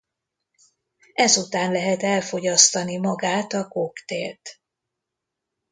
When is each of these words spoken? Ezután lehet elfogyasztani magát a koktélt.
Ezután 1.13 1.71
lehet 1.71 2.03
elfogyasztani 2.03 2.97
magát 2.97 3.53
a 3.53 3.67
koktélt. 3.67 4.61